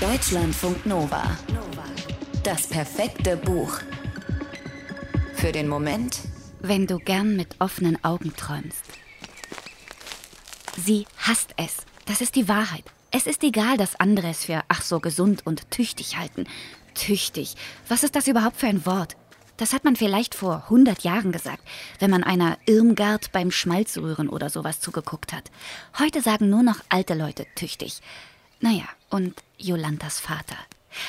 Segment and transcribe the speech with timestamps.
[0.00, 1.24] Deutschlandfunk Nova.
[2.42, 3.80] Das perfekte Buch.
[5.32, 6.18] Für den Moment,
[6.60, 8.84] wenn du gern mit offenen Augen träumst.
[10.76, 11.78] Sie hasst es.
[12.04, 12.84] Das ist die Wahrheit.
[13.10, 16.46] Es ist egal, dass andere es für ach so gesund und tüchtig halten.
[16.92, 17.54] Tüchtig.
[17.88, 19.16] Was ist das überhaupt für ein Wort?
[19.56, 21.66] Das hat man vielleicht vor 100 Jahren gesagt,
[22.00, 25.50] wenn man einer Irmgard beim Schmalzrühren oder sowas zugeguckt hat.
[25.98, 28.02] Heute sagen nur noch alte Leute tüchtig.
[28.66, 30.56] Naja, und Jolantas Vater.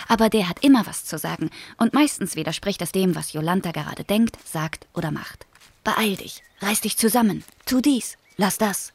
[0.07, 4.03] Aber der hat immer was zu sagen und meistens widerspricht es dem, was Jolanta gerade
[4.03, 5.47] denkt, sagt oder macht.
[5.83, 8.93] Beeil dich, reiß dich zusammen, tu dies, lass das.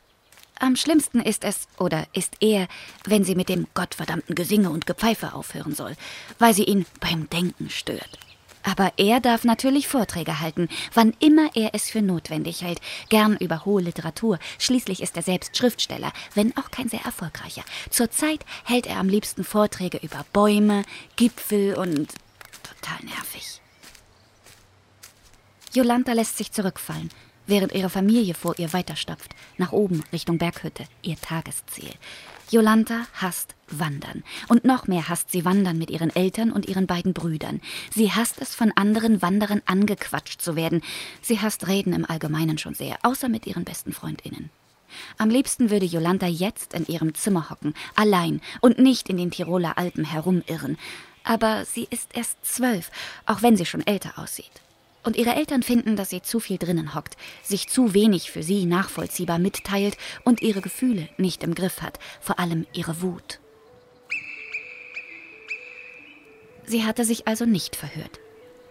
[0.60, 2.68] Am schlimmsten ist es, oder ist er,
[3.04, 5.96] wenn sie mit dem gottverdammten Gesinge und Gepfeife aufhören soll,
[6.38, 8.16] weil sie ihn beim Denken stört.
[8.62, 13.64] Aber er darf natürlich Vorträge halten, wann immer er es für notwendig hält, gern über
[13.64, 14.38] hohe Literatur.
[14.58, 17.62] Schließlich ist er selbst Schriftsteller, wenn auch kein sehr erfolgreicher.
[17.90, 20.84] Zurzeit hält er am liebsten Vorträge über Bäume,
[21.16, 22.12] Gipfel und
[22.62, 23.60] total nervig.
[25.74, 27.10] Jolanta lässt sich zurückfallen,
[27.46, 31.90] während ihre Familie vor ihr weiterstapft, nach oben Richtung Berghütte, ihr Tagesziel.
[32.50, 34.22] Jolanta hasst Wandern.
[34.48, 37.62] Und noch mehr hasst sie Wandern mit ihren Eltern und ihren beiden Brüdern.
[37.90, 40.82] Sie hasst es, von anderen Wanderern angequatscht zu werden.
[41.22, 44.50] Sie hasst Reden im Allgemeinen schon sehr, außer mit ihren besten Freundinnen.
[45.16, 49.78] Am liebsten würde Jolanta jetzt in ihrem Zimmer hocken, allein und nicht in den Tiroler
[49.78, 50.76] Alpen herumirren.
[51.24, 52.90] Aber sie ist erst zwölf,
[53.24, 54.60] auch wenn sie schon älter aussieht.
[55.04, 58.66] Und ihre Eltern finden, dass sie zu viel drinnen hockt, sich zu wenig für sie
[58.66, 63.40] nachvollziehbar mitteilt und ihre Gefühle nicht im Griff hat, vor allem ihre Wut.
[66.64, 68.20] Sie hatte sich also nicht verhört.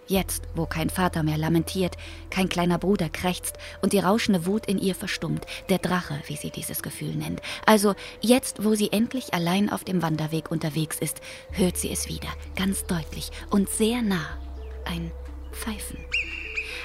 [0.07, 1.95] Jetzt, wo kein Vater mehr lamentiert,
[2.29, 6.49] kein kleiner Bruder krächzt und die rauschende Wut in ihr verstummt, der Drache, wie sie
[6.49, 7.41] dieses Gefühl nennt.
[7.65, 11.21] Also jetzt, wo sie endlich allein auf dem Wanderweg unterwegs ist,
[11.51, 14.37] hört sie es wieder, ganz deutlich und sehr nah.
[14.83, 15.11] Ein
[15.51, 15.97] Pfeifen.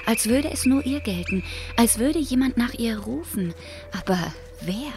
[0.05, 1.43] Als würde es nur ihr gelten,
[1.75, 3.53] als würde jemand nach ihr rufen.
[3.91, 4.93] Aber wer?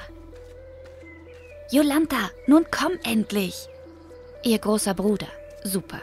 [1.72, 3.68] Jolanta, nun komm endlich!
[4.42, 5.28] Ihr großer Bruder.
[5.64, 6.00] Super.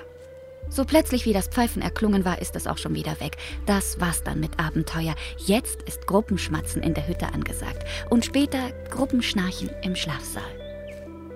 [0.69, 3.37] So plötzlich wie das Pfeifen erklungen war, ist es auch schon wieder weg.
[3.65, 5.15] Das war's dann mit Abenteuer.
[5.37, 10.43] Jetzt ist Gruppenschmatzen in der Hütte angesagt und später Gruppenschnarchen im Schlafsaal.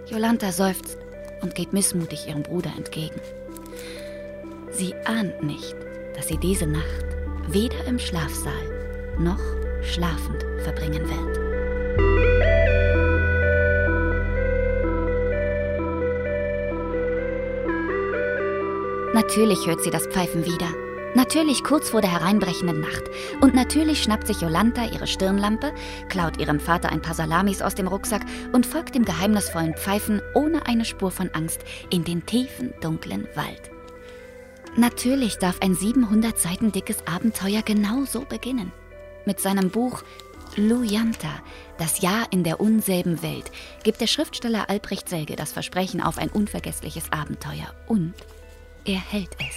[0.10, 0.98] Jolanta seufzt
[1.42, 3.20] und geht missmutig ihrem Bruder entgegen.
[4.72, 5.76] Sie ahnt nicht,
[6.22, 6.86] dass sie diese Nacht
[7.48, 8.54] weder im Schlafsaal
[9.18, 9.42] noch
[9.82, 11.40] schlafend verbringen wird.
[19.16, 20.68] Natürlich hört sie das Pfeifen wieder.
[21.16, 23.10] Natürlich kurz vor der hereinbrechenden Nacht.
[23.42, 25.74] Und natürlich schnappt sich Jolanta ihre Stirnlampe,
[26.08, 28.22] klaut ihrem Vater ein paar Salamis aus dem Rucksack
[28.54, 33.72] und folgt dem geheimnisvollen Pfeifen ohne eine Spur von Angst in den tiefen, dunklen Wald.
[34.78, 38.72] Natürlich darf ein 700 Seiten dickes Abenteuer genau so beginnen.
[39.26, 40.04] Mit seinem Buch
[40.56, 41.42] Lujanta,
[41.78, 43.52] das Jahr in der unselben Welt,
[43.84, 48.14] gibt der Schriftsteller Albrecht Selge das Versprechen auf ein unvergessliches Abenteuer und
[48.86, 49.56] er hält es.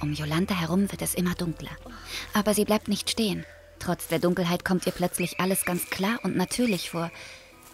[0.00, 1.76] Um Jolanta herum wird es immer dunkler.
[2.34, 3.44] Aber sie bleibt nicht stehen.
[3.80, 7.10] Trotz der Dunkelheit kommt ihr plötzlich alles ganz klar und natürlich vor.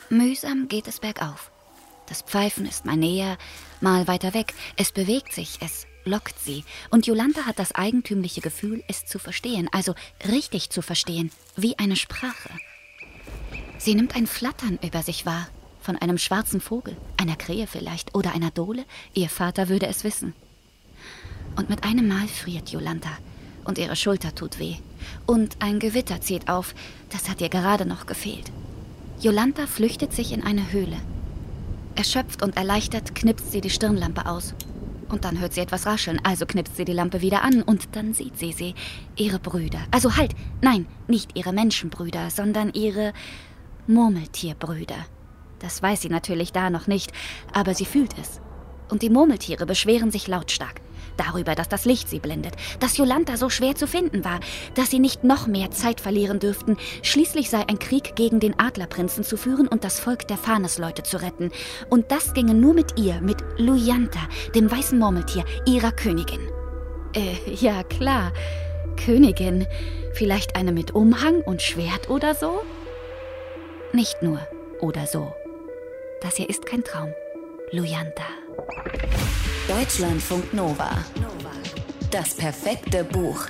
[0.09, 1.51] Mühsam geht es bergauf.
[2.07, 3.39] Das Pfeifen ist mal näher,
[3.81, 4.55] mal weiter weg.
[4.77, 6.65] Es bewegt sich, es lockt sie.
[6.91, 9.95] Und Jolanta hat das eigentümliche Gefühl, es zu verstehen, also
[10.29, 12.51] richtig zu verstehen, wie eine Sprache.
[13.79, 15.49] Sie nimmt ein Flattern über sich wahr,
[15.81, 18.85] von einem schwarzen Vogel, einer Krähe vielleicht oder einer Dole.
[19.15, 20.35] Ihr Vater würde es wissen.
[21.57, 23.11] Und mit einem Mal friert Jolanta
[23.65, 24.77] und ihre Schulter tut weh.
[25.27, 26.75] Und ein Gewitter zieht auf,
[27.11, 28.51] das hat ihr gerade noch gefehlt.
[29.21, 30.97] Jolanta flüchtet sich in eine Höhle.
[31.95, 34.55] Erschöpft und erleichtert knipst sie die Stirnlampe aus.
[35.09, 38.15] Und dann hört sie etwas rascheln, also knipst sie die Lampe wieder an und dann
[38.15, 38.75] sieht sie sie,
[39.17, 39.81] ihre Brüder.
[39.91, 43.13] Also halt, nein, nicht ihre Menschenbrüder, sondern ihre
[43.87, 44.97] Murmeltierbrüder.
[45.59, 47.13] Das weiß sie natürlich da noch nicht,
[47.53, 48.41] aber sie fühlt es.
[48.91, 50.81] Und die Murmeltiere beschweren sich lautstark
[51.17, 54.41] darüber, dass das Licht sie blendet, dass Jolanta so schwer zu finden war,
[54.75, 56.77] dass sie nicht noch mehr Zeit verlieren dürften.
[57.03, 61.21] Schließlich sei ein Krieg gegen den Adlerprinzen zu führen und das Volk der Fanesleute zu
[61.21, 61.51] retten.
[61.91, 64.21] Und das ginge nur mit ihr, mit Luyanta,
[64.55, 66.41] dem weißen Murmeltier, ihrer Königin.
[67.15, 68.33] Äh, ja klar.
[69.05, 69.67] Königin.
[70.13, 72.63] Vielleicht eine mit Umhang und Schwert oder so?
[73.93, 74.41] Nicht nur
[74.81, 75.35] oder so.
[76.21, 77.13] Das hier ist kein Traum.
[77.71, 78.25] Luyanta.
[79.69, 80.91] Deutschlandfunk Nova.
[82.11, 83.47] Das perfekte Buch.